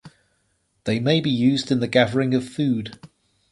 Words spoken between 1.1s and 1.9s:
be used in the